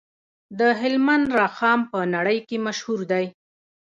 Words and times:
د 0.59 0.61
هلمند 0.81 1.25
رخام 1.41 1.79
په 1.91 1.99
نړۍ 2.15 2.39
کې 2.47 2.57
مشهور 2.67 2.99
دی 3.11 3.25